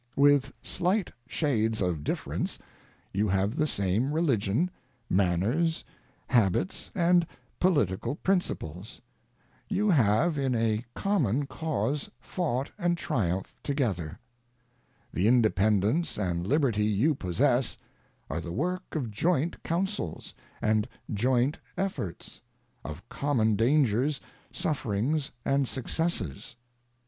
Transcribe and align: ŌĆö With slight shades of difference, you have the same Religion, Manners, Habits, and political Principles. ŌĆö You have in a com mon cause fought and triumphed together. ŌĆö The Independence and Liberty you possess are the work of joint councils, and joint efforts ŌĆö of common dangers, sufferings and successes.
ŌĆö 0.17 0.17
With 0.19 0.53
slight 0.63 1.11
shades 1.27 1.79
of 1.79 2.03
difference, 2.03 2.57
you 3.13 3.27
have 3.27 3.55
the 3.55 3.67
same 3.67 4.11
Religion, 4.15 4.71
Manners, 5.11 5.83
Habits, 6.25 6.89
and 6.95 7.27
political 7.59 8.15
Principles. 8.15 8.99
ŌĆö 9.71 9.75
You 9.75 9.89
have 9.91 10.39
in 10.39 10.55
a 10.55 10.83
com 10.95 11.21
mon 11.21 11.45
cause 11.45 12.09
fought 12.19 12.71
and 12.79 12.97
triumphed 12.97 13.53
together. 13.63 14.17
ŌĆö 14.17 15.11
The 15.13 15.27
Independence 15.27 16.17
and 16.17 16.47
Liberty 16.47 16.83
you 16.83 17.13
possess 17.13 17.77
are 18.27 18.41
the 18.41 18.51
work 18.51 18.95
of 18.95 19.11
joint 19.11 19.61
councils, 19.61 20.33
and 20.63 20.87
joint 21.13 21.59
efforts 21.77 22.41
ŌĆö 22.83 22.89
of 22.89 23.07
common 23.09 23.55
dangers, 23.55 24.19
sufferings 24.51 25.31
and 25.45 25.67
successes. 25.67 26.55